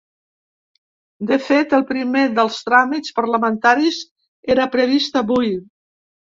[1.31, 4.01] De fet, el primer dels tràmits parlamentaris
[4.57, 5.55] era previst avui.